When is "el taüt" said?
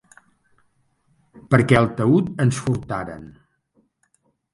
1.81-2.31